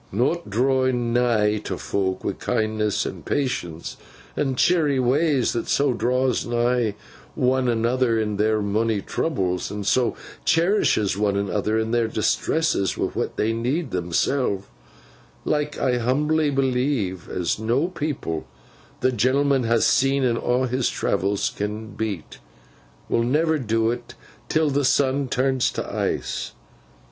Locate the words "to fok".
1.57-2.23